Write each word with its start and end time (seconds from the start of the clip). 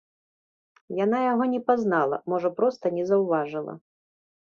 Яна 1.01 1.19
яго 1.31 1.45
не 1.53 1.61
пазнала, 1.69 2.21
можа, 2.35 2.55
проста 2.59 2.85
не 2.99 3.03
заўважыла. 3.15 3.73